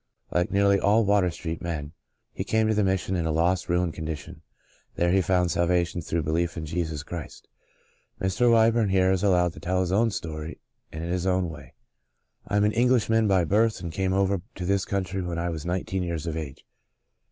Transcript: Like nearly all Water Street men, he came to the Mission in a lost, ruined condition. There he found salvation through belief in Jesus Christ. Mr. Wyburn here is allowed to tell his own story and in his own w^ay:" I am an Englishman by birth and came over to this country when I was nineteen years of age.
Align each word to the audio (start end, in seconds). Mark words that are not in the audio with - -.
Like 0.31 0.49
nearly 0.49 0.79
all 0.79 1.05
Water 1.05 1.29
Street 1.29 1.61
men, 1.61 1.91
he 2.33 2.43
came 2.43 2.67
to 2.67 2.73
the 2.73 2.83
Mission 2.83 3.15
in 3.15 3.27
a 3.27 3.31
lost, 3.31 3.69
ruined 3.69 3.93
condition. 3.93 4.41
There 4.95 5.11
he 5.11 5.21
found 5.21 5.51
salvation 5.51 6.01
through 6.01 6.23
belief 6.23 6.57
in 6.57 6.65
Jesus 6.65 7.03
Christ. 7.03 7.47
Mr. 8.19 8.49
Wyburn 8.49 8.89
here 8.89 9.11
is 9.11 9.21
allowed 9.21 9.53
to 9.53 9.59
tell 9.59 9.79
his 9.81 9.91
own 9.91 10.09
story 10.09 10.57
and 10.91 11.03
in 11.03 11.11
his 11.11 11.27
own 11.27 11.51
w^ay:" 11.51 11.73
I 12.47 12.57
am 12.57 12.63
an 12.63 12.71
Englishman 12.71 13.27
by 13.27 13.43
birth 13.43 13.79
and 13.79 13.91
came 13.91 14.11
over 14.11 14.41
to 14.55 14.65
this 14.65 14.85
country 14.85 15.21
when 15.21 15.37
I 15.37 15.49
was 15.49 15.67
nineteen 15.67 16.01
years 16.01 16.25
of 16.25 16.35
age. 16.35 16.65